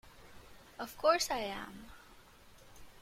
Of 0.79 0.97
course 0.97 1.29
I 1.29 1.37
am! 1.41 1.91